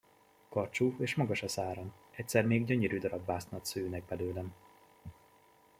Karcsú 0.49 0.95
és 0.99 1.15
magas 1.15 1.43
a 1.43 1.47
száram, 1.47 1.93
egyszer 2.11 2.45
még 2.45 2.65
gyönyörű 2.65 2.99
darab 2.99 3.25
vásznat 3.25 3.65
szőnek 3.65 4.03
belőlem. 4.05 4.53